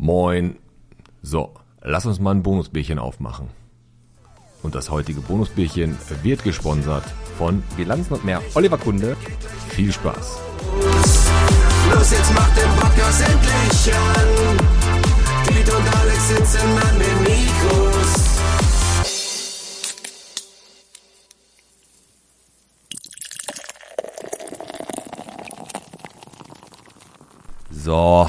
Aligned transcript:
Moin. 0.00 0.56
So, 1.22 1.54
lass 1.82 2.06
uns 2.06 2.20
mal 2.20 2.30
ein 2.30 2.44
Bonusbierchen 2.44 3.00
aufmachen. 3.00 3.48
Und 4.62 4.76
das 4.76 4.90
heutige 4.90 5.20
Bonusbierchen 5.20 5.98
wird 6.22 6.44
gesponsert 6.44 7.02
von 7.36 7.64
Bilanzen 7.76 8.14
und 8.14 8.24
mehr 8.24 8.40
Oliver 8.54 8.78
Kunde. 8.78 9.16
Viel 9.70 9.92
Spaß. 9.92 10.38
Los, 11.92 12.10
jetzt 12.12 12.32
macht 12.32 12.56
den 12.56 12.70
Podcast 12.78 13.22
endlich 13.28 13.92
an. 13.92 14.56
Piet 15.48 15.68
und 15.68 15.96
Alex 15.96 16.28
sitzen 16.28 16.78
an 16.78 16.98
den 17.00 17.18
Mikros. 17.24 18.38
So, 27.72 28.28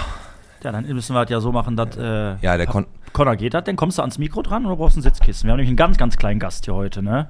Ja, 0.64 0.72
dann 0.72 0.86
müssen 0.88 1.16
wir 1.16 1.22
das 1.22 1.32
ja 1.32 1.40
so 1.40 1.52
machen, 1.52 1.76
dass. 1.78 1.96
Äh, 1.98 2.36
ja, 2.42 2.58
der 2.58 2.68
Kon 2.68 2.86
Connor 3.14 3.36
geht 3.36 3.54
das, 3.54 3.64
dann 3.64 3.76
kommst 3.76 3.98
du 3.98 4.02
ans 4.02 4.18
Mikro 4.20 4.42
dran 4.42 4.66
oder 4.66 4.76
brauchst 4.76 4.96
du 4.96 5.00
ein 5.00 5.04
Sitzkissen? 5.04 5.48
Wir 5.48 5.52
haben 5.52 5.58
nämlich 5.58 5.70
einen 5.70 5.78
ganz, 5.78 5.98
ganz 5.98 6.16
kleinen 6.18 6.40
Gast 6.40 6.66
hier 6.66 6.76
heute, 6.76 7.02
ne? 7.02 7.30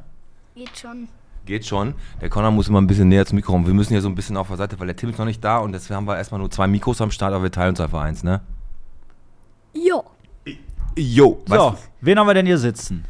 Geht 0.55 0.77
schon. 0.77 1.07
geht 1.45 1.65
schon. 1.65 1.93
Der 2.21 2.29
Connor 2.29 2.51
muss 2.51 2.67
immer 2.67 2.81
ein 2.81 2.87
bisschen 2.87 3.07
näher 3.07 3.25
zum 3.25 3.37
Mikro 3.37 3.53
kommen. 3.53 3.65
Wir 3.65 3.73
müssen 3.73 3.93
ja 3.93 4.01
so 4.01 4.09
ein 4.09 4.15
bisschen 4.15 4.35
auf 4.35 4.47
der 4.49 4.57
Seite, 4.57 4.79
weil 4.79 4.87
der 4.87 4.95
Tim 4.95 5.09
ist 5.09 5.17
noch 5.19 5.25
nicht 5.25 5.43
da 5.43 5.59
und 5.59 5.71
deswegen 5.71 5.95
haben 5.95 6.07
wir 6.07 6.17
erstmal 6.17 6.39
nur 6.39 6.51
zwei 6.51 6.67
Mikros 6.67 6.99
am 7.01 7.11
Start, 7.11 7.33
aber 7.33 7.43
wir 7.43 7.51
teilen 7.51 7.69
uns 7.69 7.79
einfach 7.79 8.01
eins, 8.01 8.23
ne? 8.23 8.41
Jo. 9.73 10.03
Jo, 10.97 11.39
So, 11.47 11.75
wen 12.01 12.19
haben 12.19 12.27
wir 12.27 12.33
denn 12.33 12.45
hier 12.45 12.57
sitzen? 12.57 13.05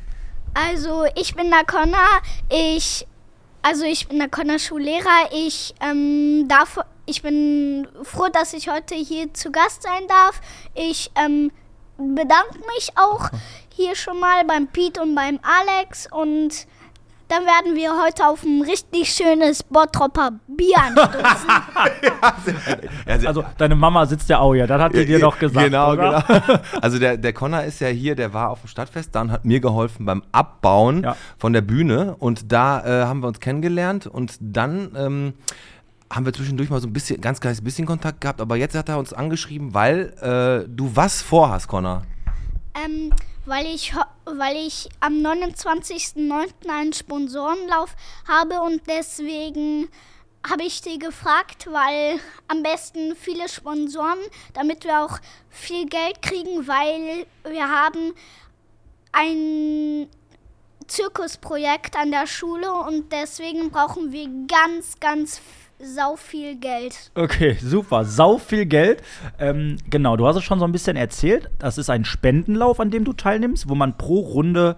Also, 0.54 1.06
ich 1.16 1.34
bin 1.36 1.50
der 1.50 1.64
Connor. 1.66 2.22
Ich. 2.50 3.08
Also, 3.62 3.84
ich 3.84 4.08
bin 4.08 4.20
der 4.20 4.30
Connor 4.30 4.60
Schullehrer. 4.60 5.30
Ich 5.32 5.74
ähm, 5.82 6.48
darf. 6.48 6.80
Ich 7.06 7.22
bin 7.22 7.88
froh, 8.04 8.28
dass 8.32 8.54
ich 8.54 8.70
heute 8.70 8.96
hier 8.96 9.34
zu 9.34 9.52
Gast 9.52 9.84
sein 9.84 10.08
darf. 10.08 10.42
Ich 10.76 11.12
ähm, 11.16 11.52
bedanke 11.98 12.60
mich 12.76 12.92
auch 12.96 13.30
hier 13.74 13.96
schon 13.96 14.20
mal 14.20 14.46
beim 14.46 14.68
Pete 14.68 15.02
und 15.02 15.16
beim 15.16 15.40
Alex 15.42 16.08
und 16.12 16.68
dann 17.30 17.46
werden 17.46 17.76
wir 17.76 17.92
heute 18.04 18.28
auf 18.28 18.44
ein 18.44 18.62
richtig 18.64 19.10
schönes 19.14 19.64
Bottropper 19.64 20.32
Bier 20.48 20.78
anstoßen. 20.78 21.50
Also, 23.26 23.44
deine 23.58 23.76
Mama 23.76 24.06
sitzt 24.06 24.30
ja 24.30 24.40
auch 24.40 24.54
hier, 24.54 24.68
das 24.68 24.82
hat 24.82 24.94
die 24.94 25.06
dir 25.06 25.20
doch 25.20 25.38
gesagt. 25.40 25.66
Genau, 25.66 25.94
oder? 25.94 26.24
genau. 26.28 26.60
Also 26.82 27.00
der, 27.00 27.18
der 27.18 27.34
Connor 27.34 27.64
ist 27.64 27.80
ja 27.82 27.88
hier, 27.88 28.16
der 28.16 28.34
war 28.34 28.50
auf 28.50 28.62
dem 28.62 28.68
Stadtfest 28.68 29.14
da 29.16 29.22
und 29.22 29.32
hat 29.32 29.46
mir 29.46 29.60
geholfen 29.60 30.06
beim 30.06 30.24
Abbauen 30.32 31.04
Ja. 31.04 31.16
von 31.38 31.54
der 31.54 31.62
Bühne. 31.62 32.16
Und 32.20 32.52
da 32.52 32.84
äh, 32.86 33.06
haben 33.06 33.22
wir 33.22 33.28
uns 33.28 33.40
kennengelernt 33.40 34.08
und 34.08 34.38
dann 34.40 34.92
ähm, 34.96 35.34
haben 36.12 36.26
wir 36.26 36.34
zwischendurch 36.34 36.70
mal 36.70 36.80
so 36.82 36.88
ein 36.88 36.94
bisschen, 36.94 37.22
ganz 37.22 37.40
kleines 37.40 37.64
bisschen 37.64 37.86
Kontakt 37.86 38.22
gehabt. 38.22 38.42
Aber 38.42 38.56
jetzt 38.56 38.76
hat 38.76 38.90
er 38.90 38.98
uns 38.98 39.14
angeschrieben, 39.14 39.74
weil 39.74 40.14
äh, 40.22 40.68
du 40.70 40.92
was 40.96 41.22
vorhast, 41.22 41.68
Connor. 41.68 42.04
Ähm, 42.86 43.12
weil 43.46 43.66
ich, 43.66 43.96
ho- 43.96 44.00
weil 44.38 44.56
ich 44.58 44.90
am 45.00 45.14
29.09. 45.16 46.70
einen 46.70 46.94
Sponsorenlauf 46.94 47.96
habe 48.28 48.62
und 48.62 48.82
deswegen 48.88 49.90
habe 50.50 50.64
ich 50.64 50.82
die 50.82 51.00
gefragt, 51.00 51.68
weil 51.72 52.20
am 52.48 52.64
besten 52.64 53.16
viele 53.16 53.50
Sponsoren, 53.50 54.20
damit 54.54 54.86
wir 54.86 55.04
auch 55.04 55.20
viel 55.50 55.86
Geld 55.88 56.22
kriegen, 56.22 56.66
weil 56.68 57.26
wir 57.44 57.68
haben 57.70 58.14
ein 59.12 60.08
Zirkusprojekt 60.88 61.96
an 61.98 62.12
der 62.12 62.26
Schule 62.26 62.72
und 62.74 63.12
deswegen 63.12 63.70
brauchen 63.70 64.12
wir 64.12 64.28
ganz, 64.48 65.00
ganz 65.00 65.38
f- 65.38 65.59
sau 65.82 66.16
viel 66.16 66.56
Geld. 66.56 67.12
Okay, 67.16 67.58
super. 67.62 68.06
Sau 68.06 68.38
viel 68.38 68.66
Geld. 68.66 69.02
Ähm, 69.40 69.78
genau, 69.90 70.18
du 70.18 70.28
hast 70.28 70.36
es 70.36 70.44
schon 70.44 70.60
so 70.60 70.66
ein 70.66 70.72
bisschen 70.72 70.98
erzählt. 70.98 71.50
Das 71.60 71.78
ist 71.78 71.90
ein 71.90 72.06
Spendenlauf, 72.06 72.80
an 72.80 72.92
dem 72.92 73.06
du 73.06 73.14
teilnimmst, 73.14 73.70
wo 73.70 73.76
man 73.76 73.98
pro 73.98 74.20
Runde 74.20 74.78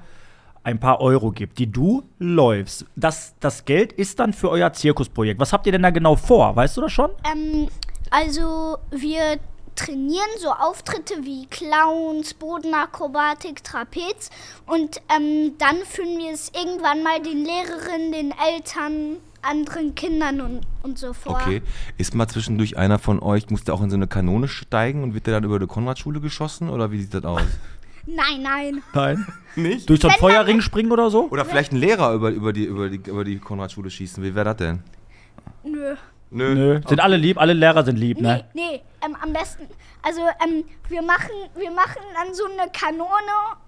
ein 0.63 0.79
paar 0.79 1.01
Euro 1.01 1.31
gibt, 1.31 1.57
die 1.57 1.71
du 1.71 2.03
läufst. 2.19 2.85
Das, 2.95 3.33
das 3.39 3.65
Geld 3.65 3.93
ist 3.93 4.19
dann 4.19 4.33
für 4.33 4.49
euer 4.49 4.73
Zirkusprojekt. 4.73 5.39
Was 5.39 5.53
habt 5.53 5.65
ihr 5.65 5.71
denn 5.71 5.81
da 5.81 5.89
genau 5.89 6.15
vor? 6.15 6.55
Weißt 6.55 6.77
du 6.77 6.81
das 6.81 6.91
schon? 6.91 7.09
Ähm, 7.25 7.67
also 8.11 8.77
wir 8.91 9.39
trainieren 9.75 10.29
so 10.37 10.49
Auftritte 10.49 11.23
wie 11.23 11.47
Clowns, 11.47 12.33
Bodenakrobatik, 12.35 13.63
Trapez 13.63 14.29
und 14.67 15.01
ähm, 15.09 15.55
dann 15.57 15.77
führen 15.77 16.17
wir 16.19 16.31
es 16.31 16.51
irgendwann 16.53 17.03
mal 17.03 17.21
den 17.21 17.43
Lehrerinnen, 17.45 18.11
den 18.11 18.33
Eltern, 18.53 19.17
anderen 19.41 19.95
Kindern 19.95 20.41
und, 20.41 20.61
und 20.83 20.97
so 20.97 21.13
vor. 21.13 21.33
Okay. 21.33 21.61
Ist 21.97 22.15
mal 22.15 22.27
zwischendurch 22.27 22.77
einer 22.77 22.99
von 22.99 23.19
euch, 23.19 23.49
musste 23.49 23.73
auch 23.73 23.81
in 23.81 23.89
so 23.89 23.95
eine 23.95 24.07
Kanone 24.07 24.47
steigen 24.47 25.03
und 25.03 25.13
wird 25.13 25.27
der 25.27 25.35
dann 25.35 25.43
über 25.43 25.59
die 25.59 25.67
Konradschule 25.67 26.19
geschossen? 26.21 26.69
Oder 26.69 26.91
wie 26.91 27.01
sieht 27.01 27.13
das 27.13 27.23
aus? 27.25 27.41
Nein, 28.07 28.41
nein. 28.41 28.81
Nein. 28.93 29.27
Nicht? 29.55 29.87
Durch 29.87 30.01
so 30.01 30.07
einen 30.07 30.15
Wenn 30.15 30.21
man- 30.21 30.31
Feuerring 30.31 30.61
springen 30.61 30.91
oder 30.91 31.11
so? 31.11 31.27
Oder 31.29 31.45
vielleicht 31.45 31.71
ein 31.71 31.77
Lehrer 31.77 32.13
über, 32.13 32.31
über 32.31 32.51
die, 32.51 32.65
über 32.65 32.89
die, 32.89 32.97
über 33.07 33.23
die 33.23 33.37
Konradschule 33.37 33.91
schießen. 33.91 34.23
Wie 34.23 34.33
wäre 34.33 34.45
das 34.45 34.57
denn? 34.57 34.79
Nö. 35.63 35.95
Nö. 36.31 36.79
Sind 36.87 37.01
alle 37.01 37.17
lieb, 37.17 37.37
alle 37.39 37.53
Lehrer 37.53 37.83
sind 37.83 37.97
lieb, 37.97 38.17
Nee, 38.17 38.27
ne? 38.27 38.45
nee, 38.53 38.81
ähm, 39.05 39.17
am 39.21 39.33
besten. 39.33 39.67
Also, 40.03 40.21
ähm, 40.43 40.63
wir 40.87 41.01
machen, 41.03 41.29
wir 41.55 41.69
machen 41.69 42.01
dann 42.15 42.33
so 42.33 42.45
eine 42.45 42.71
Kanone, 42.71 43.05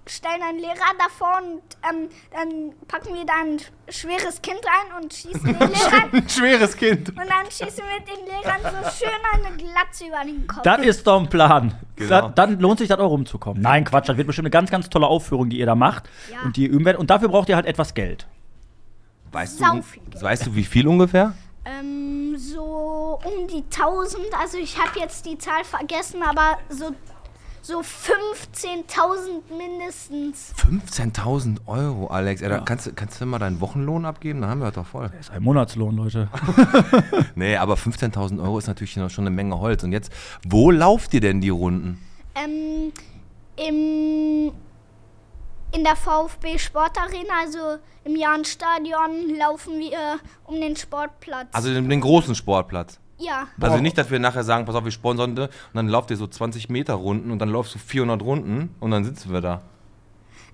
stellen 0.06 0.42
einen 0.42 0.58
Lehrer 0.58 0.92
davor 0.98 1.38
und 1.42 1.60
ähm, 1.88 2.08
dann 2.32 2.72
packen 2.88 3.14
wir 3.14 3.24
da 3.24 3.34
ein 3.44 3.60
schweres 3.88 4.42
Kind 4.42 4.58
rein 4.64 5.00
und 5.02 5.12
schießen 5.14 5.44
den 5.44 5.58
Lehrern. 5.58 6.10
Ein 6.12 6.28
schweres 6.28 6.76
Kind. 6.76 7.10
Und 7.10 7.18
dann 7.18 7.46
schießen 7.50 7.84
wir 7.84 8.00
den 8.00 8.24
Lehrern 8.26 8.60
so 8.62 8.90
schön 8.90 9.10
eine 9.32 9.56
Glatze 9.56 10.06
über 10.08 10.24
den 10.24 10.44
Kopf. 10.46 10.62
Das 10.62 10.80
ist 10.80 11.06
doch 11.06 11.20
ein 11.20 11.28
Plan. 11.28 11.74
Genau. 11.96 12.08
Da, 12.08 12.28
dann 12.30 12.58
lohnt 12.58 12.78
sich 12.80 12.88
das 12.88 12.98
auch 12.98 13.10
rumzukommen. 13.10 13.62
Nein, 13.62 13.84
Quatsch, 13.84 14.08
das 14.08 14.16
wird 14.16 14.26
bestimmt 14.26 14.46
eine 14.46 14.50
ganz, 14.50 14.70
ganz 14.70 14.88
tolle 14.88 15.06
Aufführung, 15.06 15.50
die 15.50 15.58
ihr 15.58 15.66
da 15.66 15.76
macht. 15.76 16.08
Ja. 16.32 16.38
Und 16.44 16.56
die 16.56 16.62
ihr 16.64 16.70
üben 16.70 16.84
werdet. 16.84 16.98
Und 16.98 17.10
dafür 17.10 17.28
braucht 17.28 17.48
ihr 17.48 17.54
halt 17.56 17.66
etwas 17.66 17.94
Geld. 17.94 18.26
Weißt 19.30 19.58
Sau 19.58 19.74
du, 19.76 20.20
weißt 20.20 20.46
du, 20.46 20.54
wie 20.56 20.64
viel 20.64 20.88
ungefähr? 20.88 21.34
Ähm, 21.64 22.36
so 22.38 23.18
um 23.24 23.46
die 23.48 23.64
1000, 23.64 24.24
also 24.38 24.58
ich 24.58 24.78
habe 24.78 24.98
jetzt 25.00 25.24
die 25.26 25.38
Zahl 25.38 25.64
vergessen, 25.64 26.22
aber 26.22 26.58
so, 26.68 26.90
so 27.62 27.80
15.000 27.80 29.56
mindestens. 29.56 30.52
15.000 30.58 31.58
Euro, 31.66 32.08
Alex. 32.08 32.42
Ey, 32.42 32.48
da 32.50 32.58
kannst, 32.60 32.86
du- 32.86 32.92
kannst 32.92 33.20
du 33.20 33.26
mal 33.26 33.38
deinen 33.38 33.60
Wochenlohn 33.60 34.04
abgeben? 34.04 34.40
Dann 34.42 34.50
haben 34.50 34.58
wir 34.60 34.66
das 34.66 34.74
doch 34.74 34.86
voll. 34.86 35.08
Das 35.10 35.28
ist 35.28 35.30
ein 35.30 35.42
Monatslohn, 35.42 35.96
Leute. 35.96 36.28
Nee, 37.36 37.56
aber 37.56 37.74
15.000 37.74 38.42
Euro 38.42 38.58
ist 38.58 38.66
natürlich 38.66 38.96
noch 38.96 39.10
schon 39.10 39.26
eine 39.26 39.34
Menge 39.34 39.58
Holz. 39.58 39.82
Und 39.82 39.92
jetzt, 39.92 40.12
wo 40.46 40.70
lauft 40.70 41.14
ihr 41.14 41.20
denn 41.20 41.40
die 41.40 41.48
Runden? 41.48 41.98
Ähm, 42.36 42.92
im, 43.56 44.52
in 45.74 45.84
der 45.84 45.96
VfB 45.96 46.58
Sportarena, 46.58 47.34
also 47.42 47.78
im 48.04 48.16
Jahnstadion, 48.16 49.36
laufen 49.38 49.78
wir 49.80 50.18
um 50.44 50.60
den 50.60 50.76
Sportplatz. 50.76 51.48
Also 51.52 51.72
den, 51.72 51.88
den 51.88 52.00
großen 52.00 52.34
Sportplatz. 52.34 52.98
ja. 53.18 53.46
Also 53.60 53.78
nicht, 53.78 53.96
dass 53.98 54.10
wir 54.10 54.18
nachher 54.18 54.44
sagen, 54.44 54.64
pass 54.66 54.74
auf, 54.74 54.84
wir 54.84 54.90
sponsern 54.92 55.30
und 55.38 55.48
dann 55.74 55.88
lauft 55.88 56.10
ihr 56.10 56.16
so 56.16 56.26
20 56.26 56.68
Meter 56.68 56.94
Runden 56.94 57.30
und 57.30 57.38
dann 57.38 57.48
läufst 57.48 57.74
du 57.74 57.78
400 57.78 58.22
Runden 58.22 58.74
und 58.80 58.90
dann 58.90 59.04
sitzen 59.04 59.32
wir 59.32 59.40
da. 59.40 59.62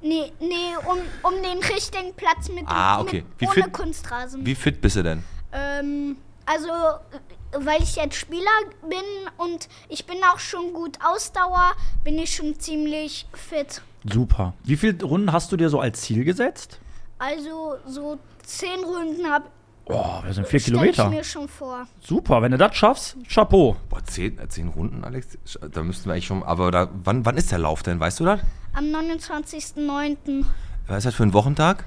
Nee, 0.03 0.32
nee, 0.41 0.75
um, 0.86 0.97
um 1.31 1.42
den 1.42 1.58
richtigen 1.58 2.14
Platz 2.14 2.48
mit, 2.48 2.64
Ah, 2.66 3.00
okay. 3.00 3.22
Wie 3.38 3.47
mit 3.47 3.54
ohne 3.56 3.64
fit- 3.64 3.72
Kunstrasen. 3.75 4.47
Wie 4.47 4.54
fit 4.54 4.81
bist 4.81 4.97
du 4.97 5.02
denn? 5.02 5.22
Ähm, 5.52 6.16
also, 6.47 6.69
äh, 6.69 7.19
weil 7.53 7.83
ich 7.83 7.97
jetzt 7.97 8.16
Spieler 8.16 8.44
bin 8.88 8.99
und 9.38 9.69
ich 9.88 10.06
bin 10.06 10.19
auch 10.33 10.38
schon 10.38 10.72
gut 10.72 10.99
Ausdauer, 11.05 11.72
bin 12.05 12.19
ich 12.19 12.34
schon 12.34 12.59
ziemlich 12.59 13.27
fit. 13.33 13.83
Super. 14.11 14.55
Wie 14.65 14.77
viele 14.77 15.03
Runden 15.05 15.33
hast 15.33 15.53
du 15.53 15.56
dir 15.56 15.69
so 15.69 15.81
als 15.81 16.00
Ziel 16.03 16.25
gesetzt? 16.25 16.81
Also, 17.19 17.77
so 17.87 18.19
zehn 18.44 18.83
Runden 18.84 19.28
habe 19.31 19.47
Oh, 19.93 20.22
wir 20.22 20.33
sind 20.33 20.47
vier 20.47 20.59
ich 20.59 20.65
Kilometer. 20.66 21.09
mir 21.11 21.25
schon 21.25 21.49
vor. 21.49 21.84
Super, 22.00 22.43
wenn 22.43 22.53
du 22.53 22.59
das 22.59 22.77
schaffst, 22.77 23.16
Chapeau. 23.28 23.75
Boah, 23.88 24.05
10, 24.05 24.38
äh, 24.38 24.49
10 24.49 24.69
Runden, 24.69 25.03
Alex? 25.05 25.37
Da 25.72 25.82
müssten 25.82 26.05
wir 26.06 26.12
eigentlich 26.12 26.27
schon. 26.27 26.44
Aber 26.44 26.71
da, 26.71 26.88
wann, 27.03 27.27
wann 27.27 27.37
ist 27.37 27.50
der 27.50 27.59
Lauf 27.59 27.82
denn? 27.82 27.99
Weißt 27.99 28.20
du 28.20 28.25
das? 28.25 28.41
Am 28.73 28.85
29.09. 28.85 30.44
Was 30.87 30.99
ist 30.99 31.06
das 31.06 31.14
für 31.17 31.25
ein 31.25 31.32
Wochentag? 31.32 31.85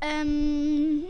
Ähm, 0.00 1.02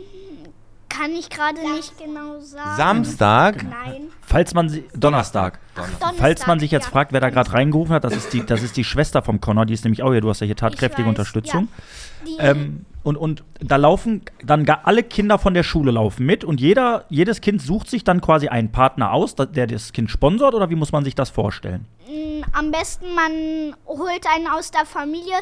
kann 0.97 1.11
ich 1.11 1.29
gerade 1.29 1.59
nicht 1.73 1.97
genau 1.97 2.39
sagen. 2.39 2.77
Samstag? 2.77 3.63
Nein. 3.63 4.07
Falls 4.21 4.53
man 4.53 4.69
sie. 4.69 4.85
Donnerstag. 4.95 5.59
Donnerstag, 5.75 6.13
Falls 6.17 6.45
man 6.47 6.59
sich 6.59 6.71
jetzt 6.71 6.85
ja. 6.85 6.91
fragt, 6.91 7.11
wer 7.13 7.19
da 7.19 7.29
gerade 7.29 7.51
reingerufen 7.53 7.93
hat, 7.95 8.03
das 8.03 8.15
ist, 8.15 8.31
die, 8.33 8.45
das 8.45 8.61
ist 8.63 8.77
die 8.77 8.83
Schwester 8.83 9.21
vom 9.21 9.41
Connor, 9.41 9.65
die 9.65 9.73
ist 9.73 9.83
nämlich 9.83 10.03
auch 10.03 10.11
hier, 10.11 10.21
du 10.21 10.29
hast 10.29 10.39
ja 10.41 10.45
hier 10.45 10.55
tatkräftige 10.55 11.03
weiß, 11.03 11.09
Unterstützung. 11.09 11.67
Die, 12.27 12.37
Ähm, 12.39 12.85
und, 13.03 13.17
und 13.17 13.43
da 13.59 13.75
laufen 13.75 14.21
dann 14.43 14.63
gar 14.63 14.81
alle 14.87 15.03
Kinder 15.03 15.37
von 15.37 15.53
der 15.53 15.63
Schule 15.63 15.91
laufen 15.91 16.25
mit 16.25 16.45
und 16.45 16.61
jeder, 16.61 17.03
jedes 17.09 17.41
Kind 17.41 17.61
sucht 17.61 17.89
sich 17.89 18.03
dann 18.05 18.21
quasi 18.21 18.47
einen 18.47 18.71
Partner 18.71 19.11
aus, 19.11 19.35
da- 19.35 19.45
der 19.45 19.67
das 19.67 19.91
Kind 19.91 20.09
sponsort 20.09 20.53
oder 20.53 20.69
wie 20.69 20.75
muss 20.75 20.91
man 20.93 21.03
sich 21.03 21.15
das 21.15 21.29
vorstellen? 21.29 21.85
m, 22.07 22.45
am 22.53 22.71
besten 22.71 23.13
man 23.13 23.75
holt 23.87 24.25
einen 24.33 24.47
aus 24.47 24.71
der 24.71 24.85
Familie. 24.85 25.35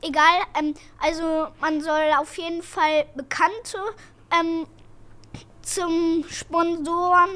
Egal, 0.00 0.22
ähm, 0.58 0.74
also 1.00 1.48
man 1.60 1.80
soll 1.80 2.10
auf 2.20 2.36
jeden 2.38 2.62
Fall 2.62 3.04
Bekannte 3.16 3.78
ähm, 4.32 4.66
zum 5.62 6.24
Sponsoren 6.28 7.30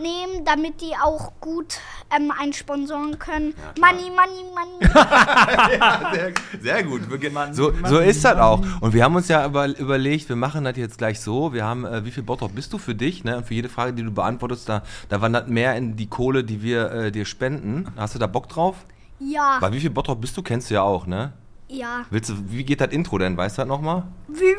nehmen, 0.00 0.44
damit 0.44 0.80
die 0.80 0.92
auch 1.02 1.32
gut 1.40 1.78
ähm, 2.14 2.30
einsponsoren 2.30 3.18
können. 3.18 3.54
money, 3.78 4.10
money, 4.10 4.44
money. 4.54 4.92
Sehr, 6.12 6.32
sehr 6.60 6.84
gut. 6.84 7.02
Mann, 7.32 7.52
so, 7.54 7.72
Mann, 7.72 7.90
so 7.90 7.98
ist 7.98 8.24
das 8.24 8.38
auch. 8.38 8.62
Und 8.80 8.94
wir 8.94 9.04
haben 9.04 9.14
uns 9.16 9.28
ja 9.28 9.44
über, 9.44 9.66
überlegt, 9.78 10.28
wir 10.28 10.36
machen 10.36 10.64
das 10.64 10.76
jetzt 10.76 10.98
gleich 10.98 11.20
so. 11.20 11.52
Wir 11.52 11.64
haben, 11.64 11.84
äh, 11.84 12.04
wie 12.04 12.10
viel 12.10 12.22
Bottrop 12.22 12.54
bist 12.54 12.72
du 12.72 12.78
für 12.78 12.94
dich? 12.94 13.24
Ne? 13.24 13.36
Und 13.36 13.46
für 13.46 13.54
jede 13.54 13.68
Frage, 13.68 13.92
die 13.92 14.02
du 14.02 14.10
beantwortest, 14.10 14.68
da, 14.68 14.82
da 15.08 15.20
wandert 15.20 15.48
mehr 15.48 15.76
in 15.76 15.96
die 15.96 16.06
Kohle, 16.08 16.44
die 16.44 16.62
wir 16.62 16.90
äh, 16.90 17.12
dir 17.12 17.24
spenden. 17.24 17.88
Hast 17.96 18.14
du 18.14 18.18
da 18.18 18.26
Bock 18.26 18.48
drauf? 18.48 18.76
Ja, 19.18 19.58
Bei 19.60 19.72
wie 19.72 19.80
viel 19.80 19.90
Bottrop 19.90 20.20
bist 20.20 20.36
du, 20.36 20.42
kennst 20.42 20.70
du 20.70 20.74
ja 20.74 20.82
auch, 20.82 21.06
ne? 21.06 21.32
ja. 21.68 22.04
Willst 22.10 22.30
du, 22.30 22.34
wie 22.50 22.64
geht 22.64 22.80
das 22.80 22.90
Intro 22.92 23.18
denn? 23.18 23.36
Weißt 23.36 23.56
du 23.56 23.62
das 23.62 23.68
nochmal? 23.68 24.04
Wie 24.28 24.56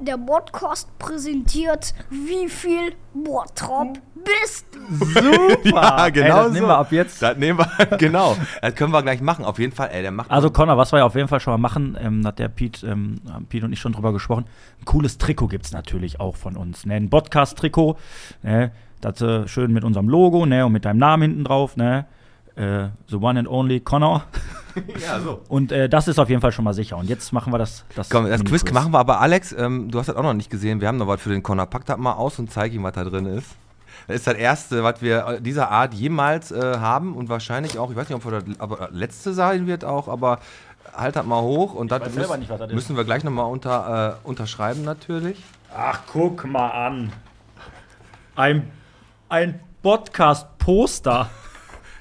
der 0.00 0.16
Podcast 0.16 0.88
präsentiert, 0.98 1.94
wie 2.08 2.48
viel 2.48 2.94
Bottrop 3.12 3.98
bist 4.14 4.66
du? 4.72 5.04
Super! 5.04 6.06
Ey, 6.14 6.28
das 6.28 6.52
nehmen 6.52 6.66
wir 6.66 6.78
ab 6.78 6.90
jetzt. 6.90 7.22
Das 7.22 7.36
nehmen 7.36 7.58
wir, 7.58 7.96
genau. 7.98 8.36
Das 8.62 8.74
können 8.74 8.92
wir 8.92 9.02
gleich 9.02 9.20
machen. 9.20 9.44
Auf 9.44 9.58
jeden 9.58 9.72
Fall, 9.72 9.90
ey, 9.92 10.02
der 10.02 10.10
macht. 10.10 10.30
Also 10.30 10.50
Connor, 10.50 10.76
was 10.76 10.92
wir 10.92 10.98
ja 10.98 11.04
auf 11.04 11.14
jeden 11.14 11.28
Fall 11.28 11.40
schon 11.40 11.52
mal 11.52 11.58
machen, 11.58 11.96
ähm, 12.00 12.26
hat 12.26 12.38
der 12.38 12.48
Pete, 12.48 12.86
ähm, 12.86 13.20
Pete 13.48 13.66
und 13.66 13.72
ich 13.72 13.80
schon 13.80 13.92
drüber 13.92 14.12
gesprochen. 14.12 14.46
Ein 14.80 14.84
cooles 14.84 15.18
Trikot 15.18 15.48
gibt 15.48 15.66
es 15.66 15.72
natürlich 15.72 16.20
auch 16.20 16.36
von 16.36 16.56
uns. 16.56 16.86
Ne? 16.86 16.94
Ein 16.94 17.10
Podcast-Trikot, 17.10 17.96
ne? 18.42 18.72
das 19.00 19.20
äh, 19.20 19.46
schön 19.48 19.72
mit 19.72 19.84
unserem 19.84 20.08
Logo 20.08 20.46
ne? 20.46 20.64
und 20.64 20.72
mit 20.72 20.84
deinem 20.84 20.98
Namen 20.98 21.22
hinten 21.22 21.44
drauf. 21.44 21.76
Ne? 21.76 22.06
Äh, 22.56 22.88
the 23.08 23.16
one 23.16 23.38
and 23.38 23.48
only 23.48 23.80
Connor. 23.80 24.24
ja, 25.00 25.20
so. 25.20 25.40
Und 25.48 25.72
äh, 25.72 25.88
das 25.88 26.08
ist 26.08 26.18
auf 26.18 26.28
jeden 26.28 26.40
Fall 26.40 26.52
schon 26.52 26.64
mal 26.64 26.74
sicher. 26.74 26.96
Und 26.96 27.08
jetzt 27.08 27.32
machen 27.32 27.52
wir 27.52 27.58
das. 27.58 27.84
Das, 27.94 28.10
Komm, 28.10 28.28
das 28.28 28.44
Quiz 28.44 28.70
machen 28.72 28.92
wir 28.92 28.98
aber, 28.98 29.20
Alex, 29.20 29.52
ähm, 29.52 29.90
du 29.90 29.98
hast 29.98 30.08
das 30.08 30.16
auch 30.16 30.22
noch 30.22 30.34
nicht 30.34 30.50
gesehen. 30.50 30.80
Wir 30.80 30.88
haben 30.88 30.98
noch 30.98 31.06
was 31.06 31.20
für 31.20 31.30
den 31.30 31.42
Connor. 31.42 31.66
Pack 31.66 31.86
das 31.86 31.98
mal 31.98 32.12
aus 32.12 32.38
und 32.38 32.50
zeig 32.50 32.72
ihm, 32.72 32.82
was 32.82 32.92
da 32.92 33.04
drin 33.04 33.26
ist. 33.26 33.56
Das 34.06 34.16
ist 34.16 34.26
das 34.26 34.34
erste, 34.34 34.82
was 34.82 35.02
wir 35.02 35.26
äh, 35.26 35.40
dieser 35.40 35.70
Art 35.70 35.94
jemals 35.94 36.50
äh, 36.50 36.78
haben 36.78 37.14
und 37.14 37.28
wahrscheinlich 37.28 37.78
auch, 37.78 37.90
ich 37.90 37.96
weiß 37.96 38.08
nicht, 38.08 38.16
ob 38.16 38.24
wir 38.24 38.40
das 38.40 38.60
aber 38.60 38.88
letzte 38.92 39.32
sein 39.32 39.66
wird 39.66 39.84
auch, 39.84 40.08
aber 40.08 40.40
halt 40.96 41.16
das 41.16 41.24
mal 41.26 41.40
hoch 41.40 41.74
und 41.74 41.90
das 41.90 42.00
weiß 42.00 42.14
selber 42.14 42.36
nicht, 42.36 42.50
was 42.50 42.58
das 42.58 42.68
ist. 42.70 42.74
müssen 42.74 42.96
wir 42.96 43.04
gleich 43.04 43.24
nochmal 43.24 43.46
unter, 43.46 44.18
äh, 44.24 44.28
unterschreiben 44.28 44.84
natürlich. 44.84 45.42
Ach, 45.76 46.00
guck 46.10 46.44
mal 46.44 46.70
an. 46.70 47.12
Ein, 48.34 48.70
ein 49.28 49.60
Podcast-Poster. 49.82 51.30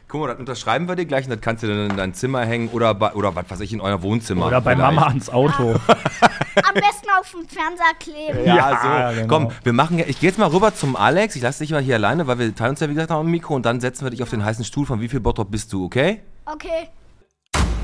Guck 0.09 0.21
mal, 0.21 0.27
das 0.29 0.39
unterschreiben 0.39 0.87
wir 0.87 0.95
dir 0.95 1.05
gleich 1.05 1.25
und 1.25 1.29
das 1.29 1.39
kannst 1.39 1.61
du 1.61 1.67
dann 1.67 1.91
in 1.91 1.95
dein 1.95 2.15
Zimmer 2.15 2.43
hängen 2.43 2.69
oder, 2.69 2.95
bei, 2.95 3.13
oder 3.13 3.35
was 3.35 3.47
weiß 3.47 3.59
ich, 3.59 3.71
in 3.73 3.79
euer 3.79 4.01
Wohnzimmer. 4.01 4.47
Oder 4.47 4.59
bei 4.59 4.73
vielleicht. 4.75 4.95
Mama 4.95 5.07
ans 5.07 5.29
Auto. 5.29 5.69
Am 5.69 6.73
besten 6.73 7.07
auf 7.19 7.31
dem 7.31 7.47
Fernseher 7.47 7.93
kleben. 7.99 8.43
Ja, 8.43 8.55
Ja, 8.55 9.11
so. 9.13 9.21
genau. 9.21 9.27
Komm, 9.27 9.51
wir 9.63 9.73
machen 9.73 9.99
ja, 9.99 10.05
ich 10.07 10.19
gehe 10.19 10.31
jetzt 10.31 10.39
mal 10.39 10.47
rüber 10.49 10.73
zum 10.73 10.95
Alex. 10.95 11.35
Ich 11.35 11.43
lasse 11.43 11.63
dich 11.63 11.71
mal 11.71 11.81
hier 11.83 11.93
alleine, 11.95 12.25
weil 12.25 12.39
wir 12.39 12.55
teilen 12.55 12.71
uns 12.71 12.79
ja, 12.79 12.89
wie 12.89 12.95
gesagt, 12.95 13.11
auch 13.11 13.19
ein 13.19 13.27
Mikro 13.27 13.53
und 13.53 13.67
dann 13.67 13.79
setzen 13.81 14.03
wir 14.03 14.09
dich 14.09 14.23
auf 14.23 14.31
den 14.31 14.43
heißen 14.43 14.65
Stuhl 14.65 14.87
von 14.87 14.99
wie 14.99 15.09
viel 15.09 15.19
Bottrop 15.19 15.51
bist 15.51 15.71
du, 15.73 15.85
okay? 15.85 16.21
Okay. 16.45 16.89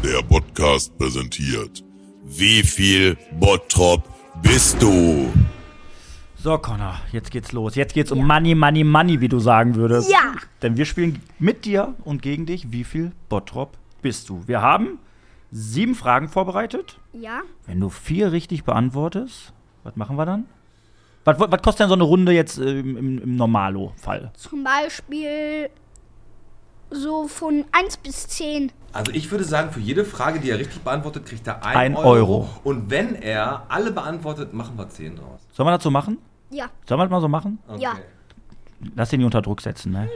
Der 0.04 0.24
Podcast 0.24 0.98
präsentiert. 0.98 1.84
Wie 2.24 2.64
viel 2.64 3.18
Bottrop 3.40 4.02
bist 4.42 4.82
du? 4.82 5.32
So, 6.46 6.60
Connor, 6.60 6.94
jetzt 7.12 7.32
geht's 7.32 7.54
los. 7.54 7.74
Jetzt 7.74 7.96
geht's 7.96 8.12
um 8.12 8.20
Money, 8.28 8.54
Money, 8.54 8.84
Money, 8.84 9.20
wie 9.20 9.28
du 9.28 9.40
sagen 9.40 9.74
würdest. 9.74 10.12
Ja. 10.12 10.34
Denn 10.62 10.78
wir 10.78 10.86
spielen 10.86 11.24
mit 11.40 11.66
dir 11.66 11.96
und 12.04 12.22
gegen 12.22 12.46
dich. 12.46 12.72
Wie 12.72 12.84
viel 12.84 13.14
Bottrop 13.30 13.76
bist 14.04 14.30
du? 14.30 14.44
Wir 14.46 14.62
haben 14.62 15.00
sieben 15.52 15.96
Fragen 15.96 16.30
vorbereitet. 16.30 17.00
Ja. 17.14 17.42
Wenn 17.66 17.80
du 17.80 17.90
vier 17.90 18.32
richtig 18.32 18.64
beantwortest, 18.64 19.54
was 19.84 19.96
machen 19.96 20.18
wir 20.18 20.28
dann? 20.28 20.46
Was, 21.24 21.40
was 21.40 21.62
kostet 21.64 21.80
denn 21.80 21.88
so 21.88 21.96
eine 21.96 22.04
Runde 22.04 22.32
jetzt 22.32 22.60
äh, 22.60 22.80
im, 22.80 22.96
im, 22.96 23.18
im 23.24 23.36
Normalo-Fall? 23.38 24.32
Zum 24.36 24.64
Beispiel 24.64 25.72
so 26.92 27.28
von 27.28 27.66
1 27.72 27.98
bis 27.98 28.28
10. 28.28 28.72
Also 28.94 29.12
ich 29.14 29.32
würde 29.32 29.46
sagen, 29.46 29.72
für 29.72 29.80
jede 29.80 30.06
Frage, 30.06 30.40
die 30.40 30.52
er 30.52 30.60
richtig 30.60 30.84
beantwortet, 30.84 31.26
kriegt 31.26 31.48
er 31.48 31.66
Ein 31.66 31.76
ein 31.76 31.96
Euro. 31.96 32.08
Euro. 32.08 32.50
Und 32.64 32.92
wenn 32.92 33.16
er 33.16 33.66
alle 33.68 33.90
beantwortet, 33.92 34.54
machen 34.54 34.78
wir 34.78 34.88
10 34.88 35.16
draus. 35.16 35.40
Sollen 35.52 35.66
wir 35.66 35.72
das 35.72 35.84
so 35.84 35.90
machen? 35.90 36.20
Ja. 36.50 36.68
Sollen 36.88 37.00
wir 37.00 37.06
das 37.06 37.12
mal 37.12 37.22
so 37.22 37.28
machen? 37.28 37.60
Ja. 37.78 37.94
Lass 38.96 39.12
ihn 39.14 39.20
nicht 39.20 39.26
unter 39.26 39.42
Druck 39.42 39.62
setzen, 39.62 39.92
ne? 39.92 40.10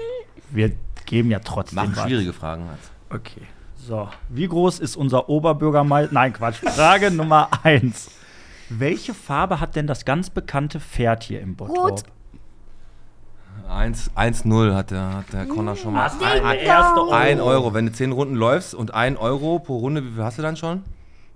Wir 0.52 0.72
geben 1.06 1.32
ja 1.32 1.40
trotzdem 1.40 1.76
Mach 1.76 1.96
was. 1.96 2.04
schwierige 2.06 2.34
Fragen. 2.34 2.68
Halt. 2.68 2.80
Okay. 3.10 3.42
So, 3.78 4.10
wie 4.30 4.48
groß 4.48 4.80
ist 4.80 4.96
unser 4.96 5.30
Oberbürgermeister? 5.30 6.14
Nein, 6.14 6.34
Quatsch. 6.34 6.58
Frage 6.58 7.12
Nummer 7.12 7.50
eins. 7.64 8.12
Welche 8.70 9.14
Farbe 9.14 9.60
hat 9.60 9.76
denn 9.76 9.88
das 9.88 10.06
ganz 10.06 10.30
bekannte 10.30 10.80
Pferd 10.80 11.24
hier 11.24 11.42
im 11.42 11.56
Bottrop? 11.56 11.92
Rot. 11.92 12.04
1 13.68 14.12
1-0 14.16 14.74
hat 14.76 14.92
der, 14.92 15.14
hat 15.18 15.34
der 15.34 15.46
Connor 15.46 15.76
schon 15.76 15.94
mal. 15.94 16.10
Ding 16.10 16.44
Ein 16.44 16.60
erster 16.60 16.96
dong. 16.96 17.14
Ein 17.14 17.40
Euro. 17.40 17.74
Wenn 17.74 17.86
du 17.86 17.92
10 17.92 18.12
Runden 18.12 18.36
läufst 18.36 18.74
und 18.74 18.94
1 18.94 19.18
Euro 19.20 19.60
pro 19.60 19.78
Runde, 19.78 20.04
wie 20.04 20.12
viel 20.12 20.24
hast 20.24 20.38
du 20.38 20.42
dann 20.42 20.58
schon? 20.58 20.84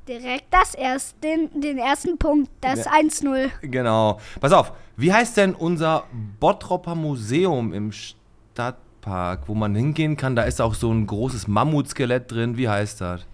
Direkt 0.07 0.45
das 0.51 0.73
erste, 0.75 1.15
den, 1.21 1.61
den 1.61 1.77
ersten 1.77 2.17
Punkt, 2.17 2.51
das 2.61 2.85
Ja. 2.85 2.91
1-0. 2.91 3.49
Genau. 3.61 4.19
Pass 4.41 4.51
auf, 4.51 4.73
wie 4.97 5.13
heißt 5.13 5.37
denn 5.37 5.55
unser 5.55 6.03
Bottropper 6.39 6.93
Museum 6.95 7.73
im 7.73 7.91
Stadtpark, 7.91 9.47
wo 9.47 9.55
man 9.55 9.73
hingehen 9.75 10.17
kann? 10.17 10.35
Da 10.35 10.43
ist 10.43 10.61
auch 10.61 10.73
so 10.73 10.91
ein 10.91 11.07
großes 11.07 11.47
Mammutskelett 11.47 12.31
drin. 12.31 12.57
Wie 12.57 12.67
heißt 12.67 12.99
das? 13.01 13.25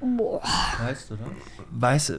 Boah. 0.00 0.42
Weißt 0.82 1.10
du, 1.10 1.14
ne? 1.14 1.20
Weißt 1.70 2.08
du, 2.10 2.18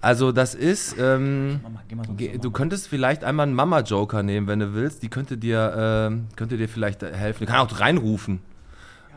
also 0.00 0.30
das 0.30 0.54
ist, 0.54 0.96
ähm, 0.98 1.60
Mama, 1.62 1.82
geh 1.88 1.94
mal 1.96 2.06
so 2.06 2.12
du 2.38 2.50
könntest 2.50 2.86
vielleicht 2.86 3.24
einmal 3.24 3.46
einen 3.46 3.54
Mama-Joker 3.54 4.22
nehmen, 4.22 4.46
wenn 4.46 4.60
du 4.60 4.74
willst. 4.74 5.02
Die 5.02 5.08
könnte 5.08 5.36
dir, 5.36 5.74
ähm, 6.08 6.28
könnte 6.36 6.56
dir 6.56 6.68
vielleicht 6.68 7.02
helfen. 7.02 7.46
Du 7.46 7.52
kannst 7.52 7.74
auch 7.74 7.80
reinrufen. 7.80 8.40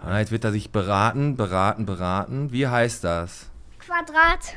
Ah, 0.04 0.20
Jetzt 0.20 0.32
wird 0.32 0.44
er 0.46 0.52
sich 0.52 0.72
beraten, 0.72 1.36
beraten, 1.36 1.86
beraten. 1.86 2.52
Wie 2.52 2.68
heißt 2.68 3.04
das? 3.04 3.49
Quadrat. 3.90 4.54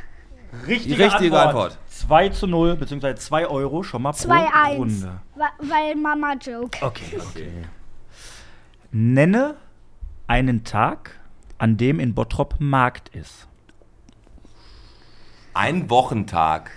Richtige, 0.66 1.02
richtige 1.06 1.40
Antwort. 1.40 1.78
2 1.88 2.28
zu 2.28 2.46
0, 2.46 2.76
beziehungsweise 2.76 3.14
2 3.14 3.46
Euro 3.46 3.82
schon 3.82 4.02
mal 4.02 4.12
pro 4.12 4.28
2-1. 4.28 4.76
Runde. 4.76 5.20
Wa- 5.34 5.50
Weil 5.58 5.94
Mama 5.96 6.34
Joke. 6.34 6.78
Okay, 6.84 7.18
okay. 7.18 7.50
Nenne 8.90 9.56
einen 10.26 10.64
Tag, 10.64 11.18
an 11.56 11.78
dem 11.78 11.98
in 12.00 12.14
Bottrop 12.14 12.56
Markt 12.58 13.08
ist. 13.16 13.48
Ein 15.54 15.88
Wochentag. 15.88 16.70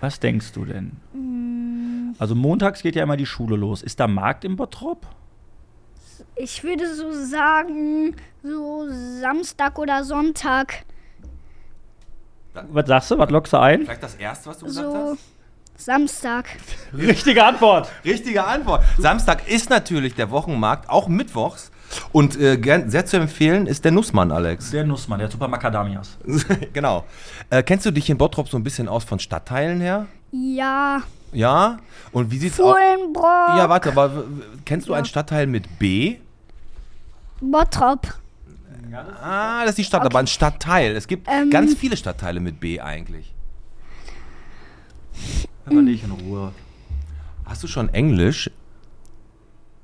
Was 0.00 0.18
denkst 0.18 0.52
du 0.52 0.64
denn? 0.64 2.14
Also 2.18 2.34
montags 2.34 2.82
geht 2.82 2.96
ja 2.96 3.02
immer 3.04 3.16
die 3.16 3.26
Schule 3.26 3.54
los. 3.56 3.82
Ist 3.82 4.00
da 4.00 4.08
Markt 4.08 4.44
in 4.44 4.56
Bottrop? 4.56 5.06
Ich 6.34 6.64
würde 6.64 6.92
so 6.94 7.12
sagen, 7.12 8.16
so 8.42 8.86
Samstag 9.20 9.78
oder 9.78 10.02
Sonntag. 10.02 10.84
Was 12.70 12.86
sagst 12.86 13.10
du? 13.10 13.18
Was 13.18 13.30
lockst 13.30 13.52
du 13.52 13.56
ein? 13.58 13.82
Vielleicht 13.82 14.02
das 14.02 14.14
erste, 14.14 14.50
was 14.50 14.58
du 14.58 14.66
gesagt 14.66 14.90
So 14.92 15.12
hast? 15.12 15.84
Samstag. 15.84 16.46
Richtige 16.92 17.44
Antwort. 17.44 17.88
Richtige 18.04 18.44
Antwort. 18.44 18.82
Samstag 18.98 19.48
ist 19.48 19.70
natürlich 19.70 20.14
der 20.14 20.30
Wochenmarkt, 20.30 20.88
auch 20.90 21.06
mittwochs. 21.08 21.70
Und 22.12 22.38
äh, 22.38 22.58
gern, 22.58 22.90
sehr 22.90 23.06
zu 23.06 23.16
empfehlen 23.16 23.66
ist 23.66 23.84
der 23.84 23.92
Nussmann, 23.92 24.32
Alex. 24.32 24.72
Der 24.72 24.84
Nussmann, 24.84 25.20
der 25.20 25.30
Super 25.30 25.48
Macadamias. 25.48 26.18
genau. 26.72 27.04
Äh, 27.48 27.62
kennst 27.62 27.86
du 27.86 27.92
dich 27.92 28.10
in 28.10 28.18
Bottrop 28.18 28.48
so 28.48 28.56
ein 28.56 28.64
bisschen 28.64 28.88
aus 28.88 29.04
von 29.04 29.18
Stadtteilen 29.18 29.80
her? 29.80 30.06
Ja. 30.32 31.02
Ja? 31.32 31.78
Und 32.12 32.30
wie 32.30 32.38
sieht's 32.38 32.60
aus? 32.60 32.74
Fuhlenbrock. 32.76 33.56
Ja, 33.56 33.68
warte, 33.68 33.90
aber 33.90 34.24
kennst 34.64 34.88
du 34.88 34.94
einen 34.94 35.06
Stadtteil 35.06 35.46
mit 35.46 35.78
B? 35.78 36.16
Bottrop. 37.40 38.17
Ah, 38.94 39.60
das 39.62 39.70
ist 39.70 39.78
die 39.78 39.84
Stadt, 39.84 40.02
aber 40.02 40.18
ein 40.18 40.26
Stadtteil. 40.26 40.94
Es 40.96 41.06
gibt 41.08 41.28
Ähm. 41.30 41.50
ganz 41.50 41.74
viele 41.74 41.96
Stadtteile 41.96 42.40
mit 42.40 42.60
B 42.60 42.80
eigentlich. 42.80 43.34
Überleg 45.66 46.02
in 46.04 46.10
Ruhe. 46.12 46.52
Hast 47.44 47.62
du 47.62 47.66
schon 47.66 47.88
Englisch? 47.90 48.50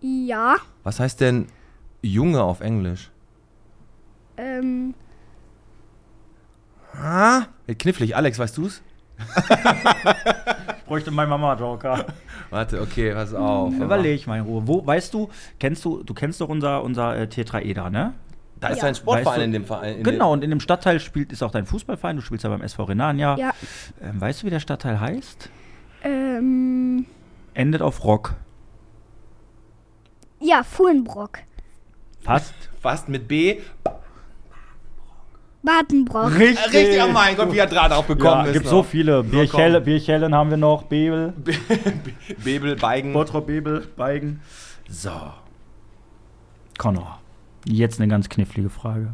Ja. 0.01 0.57
Was 0.83 1.01
heißt 1.01 1.21
denn 1.21 1.47
Junge 2.03 2.43
auf 2.43 2.61
Englisch? 2.61 3.11
Ähm, 4.37 4.95
Ah, 6.97 7.47
knifflig. 7.79 8.15
Alex, 8.15 8.39
weißt 8.39 8.57
du's? 8.57 8.81
Ich 9.19 10.85
bräuchte 10.87 11.11
meinen 11.11 11.29
Mama-Joker. 11.31 12.07
Warte, 12.51 12.81
okay, 12.81 13.13
pass 13.15 13.35
auf. 13.35 13.73
Überleg 13.75 14.27
mal 14.29 14.39
in 14.39 14.45
Ruhe. 14.45 14.63
Wo, 14.67 14.87
weißt 14.87 15.13
du, 15.13 15.29
kennst 15.59 15.85
du, 15.85 16.03
du 16.05 16.15
kennst 16.15 16.41
doch 16.41 16.49
unser, 16.49 16.83
unser 16.85 17.17
äh, 17.17 17.29
Tetraeder, 17.29 17.91
ne? 17.91 18.15
Da 18.65 18.71
ist 18.71 18.81
Ja. 18.83 18.89
ein 18.89 18.95
Sportverein 18.95 19.27
Weißt 19.27 19.39
du- 19.39 19.43
in 19.45 19.53
dem 19.53 19.65
Verein. 19.67 19.97
in 19.99 20.03
Genau, 20.05 20.33
und 20.33 20.43
in 20.43 20.49
dem 20.51 20.61
Stadtteil 20.61 20.99
spielt, 21.01 21.33
ist 21.33 21.43
auch 21.43 21.51
dein 21.51 21.67
Fußballverein, 21.67 22.17
du 22.17 22.23
spielst 22.23 22.45
ja 22.45 22.51
beim 22.51 22.63
SV 22.63 22.85
Renania. 22.85 23.37
ja. 23.37 23.53
Ähm, 24.01 24.21
weißt 24.21 24.43
du, 24.43 24.47
wie 24.47 24.51
der 24.51 24.61
Stadtteil 24.61 24.99
heißt? 25.01 25.51
Ähm, 26.03 27.05
Endet 27.53 27.83
auf 27.83 28.05
Rock. 28.05 28.35
ja, 30.41 30.63
Fuhlenbrock. 30.63 31.41
Fast. 32.23 32.55
Fast 32.81 33.09
mit 33.11 33.29
B. 33.29 33.59
Badenbrock. 35.63 36.31
Richtig. 36.39 36.75
Richtig, 36.75 37.03
oh 37.03 37.09
mein 37.13 37.37
Gott, 37.37 37.51
wie 37.53 37.59
er 37.59 37.67
gerade 37.67 37.97
auch 37.97 38.05
bekommen 38.05 38.43
Ja, 38.43 38.45
ist. 38.47 38.53
gibt 38.53 38.65
noch. 38.67 38.71
so 38.73 38.83
viele. 38.83 39.23
Birchhellen 39.23 40.35
haben 40.35 40.51
wir 40.51 40.57
noch, 40.59 40.83
Bebel, 40.85 41.33
Bebel, 42.45 42.77
Beigen. 42.77 43.13
Bottrop, 43.15 43.47
Bebel, 43.47 43.87
Beigen. 43.97 44.41
So. 44.91 45.11
Connor, 46.77 47.19
jetzt 47.67 48.01
eine 48.01 48.09
ganz 48.09 48.29
knifflige 48.29 48.71
Frage. 48.71 49.13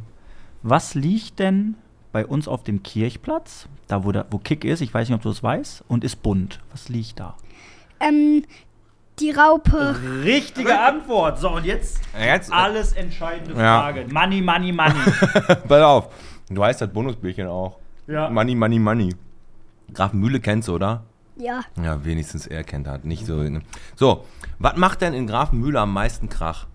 Was 0.62 0.95
liegt 0.95 1.38
denn 1.38 1.75
bei 2.12 2.26
uns 2.26 2.49
auf 2.49 2.64
dem 2.64 2.83
Kirchplatz, 2.83 3.66
da 3.87 4.04
wo, 4.04 4.12
der, 4.12 4.26
wo 4.30 4.38
Kick 4.38 4.64
ist, 4.64 4.80
ich 4.80 4.92
weiß 4.92 5.09
nicht, 5.09 5.16
ob 5.16 5.23
du 5.23 5.28
das 5.28 5.42
weißt, 5.42 5.85
und 5.88 6.04
ist 6.04 6.23
bunt? 6.23 6.61
Was 6.73 6.88
liegt 6.88 7.21
da? 7.21 7.37
Ähm, 8.00 8.45
die 9.19 9.30
Raupe. 9.30 9.97
Richtige 10.25 10.78
Antwort. 10.78 11.38
So, 11.38 11.50
und 11.50 11.64
jetzt 11.66 12.00
jetzt- 12.19 12.52
alles 12.52 12.92
entscheidende 12.95 13.52
Ja. 13.61 13.80
Frage. 13.83 14.07
Money, 14.11 14.40
money, 14.42 14.73
money. 14.73 14.95
Pass 15.69 15.83
auf. 15.83 16.09
Du 16.49 16.64
heißt 16.64 16.80
das 16.80 16.92
Bonusbierchen 16.92 17.47
auch. 17.47 17.78
ja. 18.07 18.28
Money, 18.30 18.54
money, 18.54 18.78
money. 18.78 19.14
Grafenmühle 19.92 20.40
kennst 20.40 20.69
du, 20.69 20.75
oder? 20.75 21.04
Ja. 21.37 21.61
Ja, 21.83 22.04
wenigstens 22.04 22.47
er 22.47 22.64
kennt 22.64 22.87
hat. 22.88 23.04
Nicht 23.04 23.25
so. 23.26 23.37
Ne? 23.42 23.61
So, 23.97 24.25
was 24.59 24.76
macht 24.76 25.00
denn 25.00 25.14
in 25.14 25.26
Grafenmühle 25.26 25.80
am 25.80 25.92
meisten 25.92 26.28
Krach? 26.28 26.66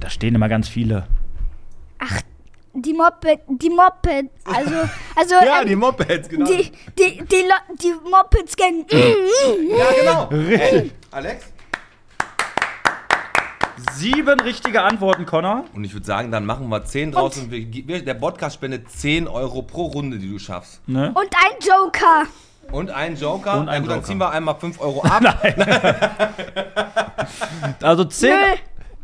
Da 0.00 0.10
stehen 0.10 0.34
immer 0.34 0.48
ganz 0.48 0.68
viele. 0.68 1.06
Die 2.78 2.92
Moped, 2.92 3.40
die 3.48 3.70
Moped, 3.70 4.30
also, 4.44 4.74
also, 5.16 5.34
ähm, 5.66 5.78
Mopeds, 5.78 6.28
genau. 6.28 6.44
die, 6.44 6.70
die, 6.98 7.24
die, 7.24 7.42
Lo- 7.42 7.74
die 7.82 7.94
Mopeds 8.10 8.54
kennen. 8.54 8.84
ja, 8.90 9.86
genau. 9.98 10.30
Ey, 10.30 10.92
Alex? 11.10 11.46
Sieben 13.92 14.38
richtige 14.40 14.82
Antworten, 14.82 15.24
Connor. 15.24 15.64
Und 15.74 15.84
ich 15.84 15.94
würde 15.94 16.04
sagen, 16.06 16.30
dann 16.30 16.44
machen 16.44 16.68
wir 16.68 16.84
10 16.84 17.12
draus 17.12 17.38
und, 17.38 17.50
wir, 17.50 17.66
wir, 17.86 18.04
der 18.04 18.14
Podcast 18.14 18.56
spendet 18.56 18.90
10 18.90 19.26
Euro 19.26 19.62
pro 19.62 19.86
Runde, 19.86 20.18
die 20.18 20.30
du 20.30 20.38
schaffst. 20.38 20.86
Ne? 20.86 21.08
Und 21.14 21.28
ein 21.34 21.56
Joker. 21.60 22.24
Und 22.72 22.90
einen 22.90 23.16
Joker. 23.16 23.58
Und 23.58 23.68
einen 23.68 23.82
gut, 23.84 23.90
dann 23.90 23.98
Joker. 23.98 24.06
ziehen 24.06 24.18
wir 24.18 24.30
einmal 24.30 24.56
5 24.56 24.80
Euro 24.80 25.02
ab. 25.04 25.22
Also 27.82 28.04
zehn. 28.04 28.30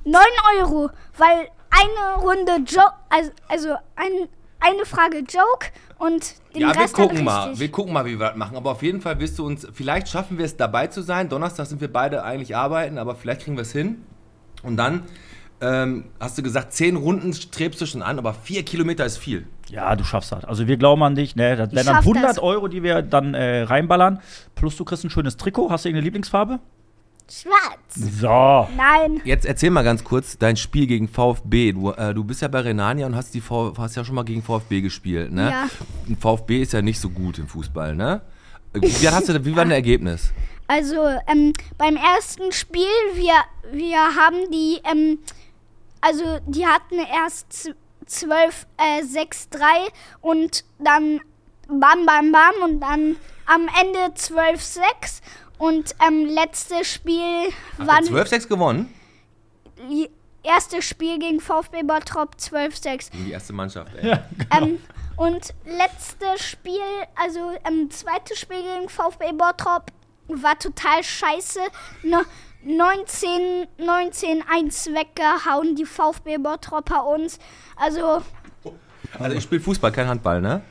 Nö, 0.04 0.12
9 0.12 0.22
Euro, 0.60 0.90
weil 1.16 1.48
eine 1.70 2.22
Runde 2.22 2.52
Joke, 2.66 2.92
also, 3.08 3.30
also 3.48 3.68
ein, 3.96 4.28
eine 4.60 4.84
Frage 4.84 5.18
Joke 5.18 5.68
und 5.98 6.34
den 6.54 6.62
Ja, 6.62 6.74
wir 6.74 6.80
Rest 6.82 6.98
dann 6.98 7.08
gucken 7.08 7.24
mal. 7.24 7.58
Wir 7.58 7.70
gucken 7.70 7.92
mal, 7.92 8.04
wie 8.04 8.18
wir 8.18 8.28
das 8.28 8.36
machen. 8.36 8.56
Aber 8.56 8.72
auf 8.72 8.82
jeden 8.82 9.00
Fall 9.00 9.18
wirst 9.20 9.38
du 9.38 9.46
uns, 9.46 9.66
vielleicht 9.72 10.08
schaffen 10.08 10.38
wir 10.38 10.44
es 10.44 10.56
dabei 10.56 10.86
zu 10.88 11.02
sein. 11.02 11.28
Donnerstag 11.28 11.66
sind 11.66 11.80
wir 11.80 11.92
beide 11.92 12.22
eigentlich 12.24 12.54
arbeiten, 12.56 12.98
aber 12.98 13.14
vielleicht 13.14 13.42
kriegen 13.42 13.56
wir 13.56 13.62
es 13.62 13.72
hin. 13.72 14.04
Und 14.62 14.76
dann 14.76 15.04
ähm, 15.62 16.04
hast 16.20 16.36
du 16.36 16.42
gesagt, 16.42 16.72
10 16.72 16.96
Runden 16.96 17.32
strebst 17.32 17.80
du 17.80 17.86
schon 17.86 18.02
an, 18.02 18.18
aber 18.18 18.34
4 18.34 18.64
Kilometer 18.64 19.06
ist 19.06 19.16
viel. 19.18 19.46
Ja, 19.70 19.96
du 19.96 20.04
schaffst 20.04 20.32
das. 20.32 20.44
Also 20.44 20.66
wir 20.66 20.76
glauben 20.76 21.02
an 21.02 21.14
dich. 21.14 21.36
Ne? 21.36 21.56
Das 21.56 21.72
wären 21.72 21.86
dann 21.86 21.94
schaff 21.96 22.04
100 22.04 22.24
das. 22.24 22.38
Euro, 22.38 22.68
die 22.68 22.82
wir 22.82 23.00
dann 23.00 23.34
äh, 23.34 23.62
reinballern. 23.62 24.20
Plus 24.54 24.76
du 24.76 24.84
kriegst 24.84 25.04
ein 25.04 25.10
schönes 25.10 25.36
Trikot. 25.36 25.70
Hast 25.70 25.84
du 25.84 25.88
irgendeine 25.88 26.04
Lieblingsfarbe? 26.04 26.58
Schwarz. 27.30 27.94
So. 27.94 28.68
Nein. 28.76 29.22
Jetzt 29.24 29.46
erzähl 29.46 29.70
mal 29.70 29.82
ganz 29.82 30.04
kurz 30.04 30.36
dein 30.36 30.56
Spiel 30.56 30.86
gegen 30.86 31.08
VfB. 31.08 31.72
Du, 31.72 31.90
äh, 31.90 32.12
du 32.12 32.24
bist 32.24 32.42
ja 32.42 32.48
bei 32.48 32.60
Renania 32.60 33.06
und 33.06 33.16
hast, 33.16 33.32
die 33.32 33.40
v 33.40 33.72
hast 33.78 33.96
ja 33.96 34.04
schon 34.04 34.16
mal 34.16 34.24
gegen 34.24 34.42
VfB 34.42 34.82
gespielt, 34.82 35.32
ne? 35.32 35.48
Ja. 35.50 35.68
Und 36.06 36.20
VfB 36.20 36.60
ist 36.60 36.72
ja 36.72 36.82
nicht 36.82 37.00
so 37.00 37.08
gut 37.08 37.38
im 37.38 37.46
Fußball, 37.46 37.94
ne? 37.94 38.20
Wie, 38.74 39.08
hast 39.08 39.28
du, 39.28 39.44
wie 39.44 39.56
war 39.56 39.64
dein 39.64 39.72
Ergebnis? 39.72 40.32
Also 40.66 40.96
ähm, 41.30 41.52
beim 41.78 41.96
ersten 41.96 42.52
Spiel, 42.52 42.82
wir, 43.14 43.34
wir 43.72 43.98
haben 43.98 44.50
die, 44.50 44.80
ähm, 44.90 45.18
also 46.02 46.38
die 46.46 46.66
hatten 46.66 46.98
erst 46.98 47.50
z- 47.52 47.74
12, 48.04 48.66
äh, 48.76 49.02
6-3 49.02 49.64
und 50.20 50.64
dann 50.78 51.20
bam, 51.68 52.04
bam, 52.04 52.30
bam 52.32 52.52
und 52.64 52.80
dann 52.80 53.16
am 53.46 53.68
Ende 53.80 54.00
12-6 54.14 54.80
und 55.58 55.94
ähm, 56.06 56.26
letztes 56.26 56.92
Spiel 56.92 57.48
war 57.78 57.96
Habt 57.96 58.10
ihr 58.10 58.16
12-6 58.26 58.48
gewonnen? 58.48 58.92
die 59.90 60.10
erste 60.42 60.82
Spiel 60.82 61.18
gegen 61.18 61.40
VfB 61.40 61.82
Bottrop 61.84 62.34
12-6. 62.36 63.10
Gegen 63.12 63.24
die 63.26 63.32
erste 63.32 63.52
Mannschaft, 63.52 63.94
ey. 63.96 64.16
Ähm, 64.56 64.78
und 65.16 65.54
letztes 65.64 66.44
Spiel, 66.44 66.80
also 67.14 67.52
ähm, 67.66 67.90
zweites 67.90 68.40
Spiel 68.40 68.62
gegen 68.62 68.88
VfB 68.88 69.32
Bottrop 69.32 69.86
war 70.28 70.58
total 70.58 71.02
scheiße. 71.04 71.60
Ne, 72.02 72.22
19, 72.64 73.66
19, 73.78 74.42
1 74.48 74.86
weggehauen, 74.88 75.74
die 75.76 75.84
VfB 75.84 76.38
Bottropper 76.38 77.04
uns. 77.06 77.38
Also, 77.76 78.22
Also 79.18 79.36
ich 79.36 79.42
spiele 79.42 79.60
Fußball, 79.60 79.92
kein 79.92 80.08
Handball, 80.08 80.40
ne? 80.40 80.62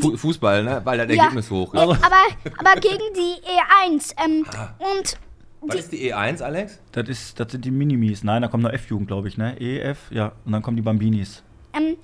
Fu 0.00 0.16
Fußball, 0.16 0.62
ne? 0.62 0.80
Weil 0.84 0.98
das 0.98 1.08
Ja. 1.16 1.24
Ergebnis 1.24 1.50
hoch 1.50 1.74
ist. 1.74 1.80
Also- 1.80 1.92
aber, 1.94 2.22
aber 2.58 2.80
gegen 2.80 3.12
die 3.14 3.36
E1. 3.44 4.14
Ähm, 4.24 4.46
und 4.78 5.18
Was 5.62 5.76
ist 5.76 5.92
die 5.92 6.10
E1, 6.12 6.42
Alex? 6.42 6.80
Das, 6.92 7.08
ist, 7.08 7.38
das 7.40 7.52
sind 7.52 7.64
die 7.64 7.70
Minimis. 7.70 8.22
Nein, 8.22 8.42
da 8.42 8.48
kommt 8.48 8.62
noch 8.62 8.72
F-Jugend, 8.72 9.08
glaube 9.08 9.28
ich, 9.28 9.36
ne? 9.36 9.60
E, 9.60 9.80
F, 9.80 10.10
ja. 10.10 10.32
Und 10.44 10.52
dann 10.52 10.62
kommen 10.62 10.76
die 10.76 10.82
Bambinis. 10.82 11.42
ähm, 11.74 11.96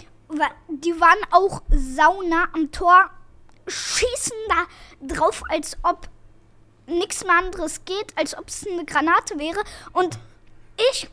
die 0.68 0.92
waren 1.00 1.18
auch 1.30 1.62
sauna 1.70 2.48
am 2.52 2.70
Tor, 2.72 3.08
schießen 3.68 4.36
da 4.48 5.14
drauf, 5.14 5.42
als 5.48 5.76
ob 5.84 6.08
nichts 6.86 7.24
mehr 7.24 7.36
anderes 7.36 7.84
geht, 7.84 8.12
als 8.16 8.36
ob 8.36 8.48
es 8.48 8.66
eine 8.66 8.84
Granate 8.84 9.38
wäre. 9.38 9.60
Und 9.92 10.18
ich 10.90 11.08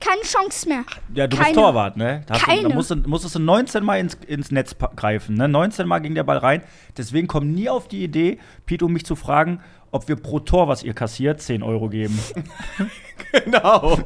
keine 0.00 0.22
Chance 0.22 0.68
mehr. 0.68 0.84
Ja, 1.14 1.26
du 1.26 1.36
Keine. 1.36 1.48
bist 1.48 1.58
Torwart, 1.58 1.96
ne? 1.96 2.22
Da, 2.26 2.34
hast 2.34 2.42
du, 2.42 2.50
da 2.50 2.56
Keine. 2.56 2.74
musst 2.74 2.90
du, 2.90 2.96
musstest 2.96 3.34
du 3.34 3.40
19 3.40 3.84
Mal 3.84 3.98
ins, 3.98 4.14
ins 4.26 4.50
Netz 4.50 4.76
greifen, 4.96 5.36
ne? 5.36 5.48
19 5.48 5.86
Mal 5.86 5.98
ging 5.98 6.14
der 6.14 6.24
Ball 6.24 6.38
rein. 6.38 6.62
Deswegen 6.96 7.26
komm 7.26 7.50
nie 7.52 7.68
auf 7.68 7.88
die 7.88 8.04
Idee, 8.04 8.38
Pete, 8.66 8.84
um 8.84 8.92
mich 8.92 9.04
zu 9.04 9.16
fragen, 9.16 9.60
ob 9.90 10.06
wir 10.08 10.16
pro 10.16 10.38
Tor, 10.38 10.68
was 10.68 10.82
ihr 10.82 10.94
kassiert, 10.94 11.40
10 11.40 11.62
Euro 11.62 11.88
geben. 11.88 12.18
Genau. 13.30 13.98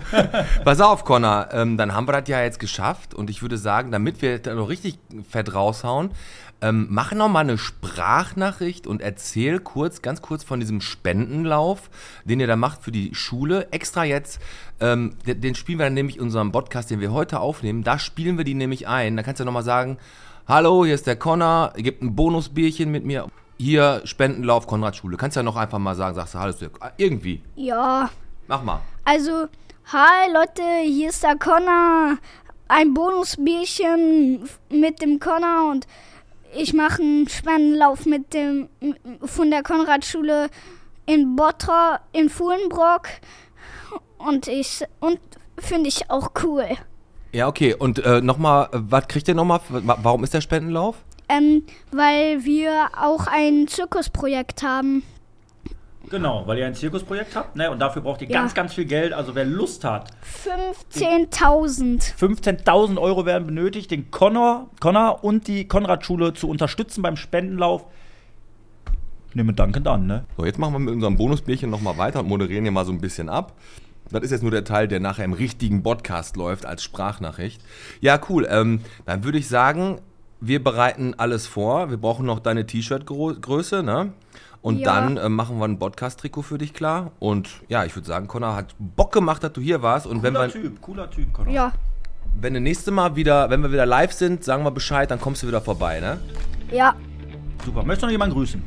Pass 0.64 0.81
auf, 0.81 1.04
Connor, 1.04 1.50
ähm, 1.52 1.76
dann 1.76 1.95
haben 1.95 2.09
wir 2.09 2.21
das 2.21 2.28
ja 2.28 2.42
jetzt 2.42 2.59
geschafft 2.59 3.14
und 3.14 3.31
ich 3.31 3.40
würde 3.40 3.57
sagen, 3.57 3.92
damit 3.92 4.21
wir 4.21 4.40
da 4.40 4.52
noch 4.52 4.69
richtig 4.69 4.99
fett 5.31 5.54
raushauen, 5.54 6.11
ähm, 6.62 6.87
mach 6.90 7.12
noch 7.12 7.28
mal 7.28 7.40
eine 7.40 7.59
Sprachnachricht 7.59 8.87
und 8.87 9.02
erzähl 9.02 9.59
kurz, 9.61 10.00
ganz 10.00 10.23
kurz 10.23 10.45
von 10.45 10.61
diesem 10.61 10.81
Spendenlauf, 10.81 11.90
den 12.25 12.40
ihr 12.40 12.47
da 12.47 12.57
macht 12.57 12.83
für 12.83 12.92
die 12.92 13.14
Schule. 13.14 13.69
Extra 13.73 14.04
jetzt, 14.04 14.40
ähm, 14.81 15.16
den, 15.26 15.40
den 15.40 15.54
spielen 15.54 15.78
wir 15.78 15.87
dann 15.87 15.95
nämlich 15.95 16.16
in 16.16 16.23
unserem 16.23 16.52
Podcast, 16.52 16.90
den 16.90 17.00
wir 17.00 17.12
heute 17.12 17.40
aufnehmen. 17.40 17.83
Da 17.85 17.99
spielen 17.99 18.38
wir 18.38 18.45
die 18.45 18.54
nämlich 18.54 18.88
ein. 18.88 19.16
Da 19.16 19.23
kannst 19.23 19.40
du 19.40 19.45
noch 19.45 19.52
mal 19.52 19.62
sagen, 19.62 19.99
hallo, 20.49 20.85
hier 20.85 20.95
ist 20.95 21.07
der 21.07 21.16
Connor, 21.16 21.73
gebt 21.76 22.00
ein 22.02 22.14
Bonusbierchen 22.16 22.90
mit 22.90 23.04
mir. 23.04 23.26
Hier, 23.59 24.00
Spendenlauf 24.04 24.66
Konrad 24.66 24.97
Schule. 24.97 25.16
Kannst 25.16 25.37
ja 25.37 25.42
noch 25.42 25.57
einfach 25.57 25.78
mal 25.78 25.95
sagen, 25.95 26.14
sagst 26.14 26.35
du, 26.35 26.38
hallo, 26.38 26.52
der- 26.61 26.71
irgendwie. 26.97 27.42
Ja, 27.54 28.11
Mach 28.49 28.62
mal. 28.62 28.81
also, 29.04 29.47
hi 29.92 30.33
Leute, 30.33 30.62
hier 30.85 31.11
ist 31.11 31.23
der 31.23 31.37
Connor. 31.37 32.16
Ein 32.69 32.95
Bonusbierchen 32.95 34.49
mit 34.71 35.02
dem 35.02 35.21
Connor 35.21 35.71
und 35.71 35.87
ich 36.54 36.75
mache 36.75 37.02
einen 37.02 37.28
Spendenlauf 37.28 38.06
mit 38.06 38.35
dem 38.35 38.68
von 39.25 39.50
der 39.50 39.62
Konradschule 39.62 40.49
in 41.06 41.37
Bottrop, 41.37 42.00
in 42.12 42.28
Fuhlenbrock. 42.28 43.09
Und 44.18 44.49
ich 44.49 44.85
und 45.00 45.18
finde 45.59 45.88
ich 45.88 46.11
auch 46.11 46.30
cool. 46.42 46.66
Ja, 47.32 47.49
okay. 47.49 47.75
Und 47.75 47.99
äh, 47.99 48.21
nochmal, 48.21 48.68
was 48.73 49.09
kriegt 49.09 49.28
ihr 49.28 49.35
nochmal? 49.35 49.61
Warum 49.68 50.23
ist 50.23 50.35
der 50.35 50.40
Spendenlauf? 50.40 50.97
Ähm, 51.28 51.64
weil 51.90 52.44
wir 52.44 52.90
auch 53.00 53.26
ein 53.26 53.66
Zirkusprojekt 53.66 54.62
haben. 54.62 55.02
Genau, 56.11 56.47
weil 56.47 56.59
ihr 56.59 56.66
ein 56.66 56.75
Zirkusprojekt 56.75 57.35
habt, 57.37 57.56
ne? 57.56 57.71
Und 57.71 57.78
dafür 57.78 58.02
braucht 58.02 58.21
ihr 58.23 58.28
Ja. 58.28 58.40
ganz, 58.40 58.54
ganz 58.54 58.75
viel 58.75 58.85
Geld. 58.85 59.12
Also 59.12 59.35
wer 59.35 59.44
Lust 59.44 59.85
hat, 59.85 60.11
15.000. 60.44 62.14
15.000 62.18 62.99
Euro 62.99 63.25
werden 63.26 63.47
benötigt, 63.47 63.90
den 63.90 64.11
Connor, 64.11 64.68
Connor 64.80 65.25
und 65.25 65.47
die 65.49 65.66
Konrad-Schule 65.68 66.35
zu 66.35 66.49
unterstützen 66.49 67.02
beim 67.02 67.16
Spendenlauf. 67.16 67.87
Nehme 69.35 69.54
dankend 69.54 69.88
an, 69.88 70.06
ne? 70.06 70.25
So, 70.37 70.44
jetzt 70.44 70.59
machen 70.59 70.75
wir 70.75 70.78
mit 70.78 70.92
unserem 70.94 71.16
Bonusbierchen 71.16 71.71
nochmal 71.71 71.97
weiter 71.97 72.21
und 72.21 72.28
moderieren 72.28 72.64
hier 72.64 72.73
mal 72.73 72.85
so 72.85 72.92
ein 72.92 73.00
bisschen 73.00 73.28
ab. 73.30 73.54
Das 74.11 74.23
ist 74.23 74.30
jetzt 74.30 74.42
nur 74.42 74.50
der 74.50 74.64
Teil, 74.64 74.88
der 74.88 75.00
nachher 75.00 75.25
im 75.25 75.32
richtigen 75.32 75.82
Podcast 75.82 76.37
läuft 76.37 76.66
als 76.66 76.82
Sprachnachricht. 76.82 77.62
Ja, 78.02 78.21
cool. 78.28 78.47
Ähm, 78.50 78.80
dann 79.06 79.25
würde 79.25 79.38
ich 79.38 79.49
sagen, 79.49 80.00
wir 80.40 80.62
bereiten 80.62 81.14
alles 81.16 81.47
vor. 81.47 81.88
Wir 81.88 81.97
brauchen 81.97 82.26
noch 82.26 82.40
deine 82.40 82.66
T-Shirt-Größe, 82.66 83.82
ne? 83.82 84.12
Und 84.62 84.78
Ja. 84.78 84.95
dann 84.95 85.16
äh, 85.16 85.28
machen 85.28 85.59
wir 85.59 85.64
ein 85.66 85.78
Podcast-Trikot 85.78 86.42
für 86.42 86.57
dich 86.59 86.73
klar. 86.73 87.11
Und 87.19 87.49
ja, 87.69 87.85
ich 87.85 87.95
würde 87.97 88.07
sagen, 88.07 88.28
Connor 88.28 88.54
hat 88.54 88.75
Bock 88.78 89.12
gemacht, 89.12 89.42
dass 89.42 89.52
du 89.52 89.61
hier 89.61 89.83
warst. 89.83 90.07
Und 90.07 90.23
wenn 90.23 90.35
Cooler 90.35 90.47
wir, 90.54 90.62
Typ, 90.62 90.81
cooler 90.81 91.11
Typ, 91.11 91.33
Connor. 91.33 91.52
Ja, 91.52 91.73
wenn 92.40 92.54
wir 92.54 92.61
nächste 92.61 92.90
Mal 92.92 93.16
wieder, 93.16 93.50
wenn 93.50 93.61
wir 93.62 93.73
wieder 93.73 93.87
live 93.87 94.12
sind, 94.12 94.45
sagen 94.45 94.64
wir 94.64 94.71
Bescheid, 94.71 95.11
dann 95.11 95.21
kommst 95.21 95.42
du 95.42 95.49
wieder 95.49 95.61
vorbei, 95.61 96.00
ne? 96.00 96.19
ja. 96.71 96.95
Super. 97.64 97.81
Möchtest 97.85 98.02
du 98.02 98.07
noch 98.07 98.12
jemanden 98.12 98.35
grüßen? 98.35 98.62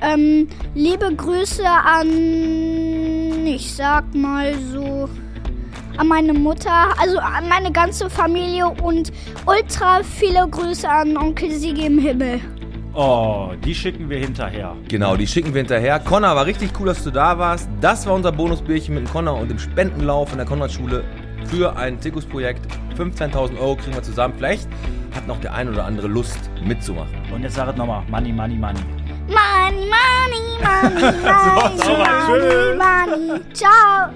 Ähm, 0.00 0.48
liebe 0.74 1.14
Grüße 1.14 1.64
an, 1.66 3.46
ich 3.46 3.74
sag 3.74 4.14
mal 4.14 4.54
so, 4.72 5.08
an 5.98 6.06
meine 6.08 6.32
Mutter, 6.32 6.88
also 6.98 7.18
an 7.18 7.48
meine 7.48 7.72
ganze 7.72 8.08
Familie 8.08 8.68
und 8.68 9.12
ultra 9.44 10.02
viele 10.02 10.48
Grüße 10.48 10.88
an 10.88 11.16
Onkel 11.16 11.50
Sigi 11.52 11.84
im 11.86 11.98
Himmel. 11.98 12.40
Oh, 12.94 13.50
die 13.64 13.74
schicken 13.74 14.08
wir 14.10 14.18
hinterher. 14.18 14.74
Genau, 14.88 15.16
die 15.16 15.26
schicken 15.26 15.54
wir 15.54 15.60
hinterher. 15.60 16.00
Connor, 16.00 16.34
war 16.34 16.46
richtig 16.46 16.70
cool, 16.80 16.86
dass 16.86 17.04
du 17.04 17.10
da 17.10 17.38
warst. 17.38 17.68
Das 17.80 18.06
war 18.06 18.14
unser 18.14 18.32
Bonusbierchen 18.32 18.94
mit 18.94 19.06
dem 19.06 19.10
Connor 19.10 19.38
und 19.38 19.48
dem 19.50 19.58
Spendenlauf 19.58 20.32
in 20.32 20.38
der 20.38 20.46
Konradschule 20.46 21.04
für 21.44 21.76
ein 21.76 22.00
Zirkusprojekt. 22.00 22.60
15.000 22.96 23.58
Euro 23.60 23.76
kriegen 23.76 23.94
wir 23.94 24.02
zusammen. 24.02 24.34
Vielleicht 24.36 24.68
hat 25.14 25.26
noch 25.26 25.40
der 25.40 25.54
ein 25.54 25.68
oder 25.68 25.84
andere 25.84 26.08
Lust 26.08 26.50
mitzumachen. 26.64 27.14
Und 27.32 27.42
jetzt 27.42 27.54
sag 27.54 27.68
es 27.68 27.76
nochmal, 27.76 28.02
Money, 28.08 28.32
Money, 28.32 28.56
Money. 28.56 28.80
Money, 29.28 29.86
money, 29.86 30.42
money, 30.62 31.02
money, 31.22 31.78
So, 31.78 31.84
so, 31.84 31.96
money, 31.96 33.28
money. 33.28 33.40
Ciao. 33.52 34.10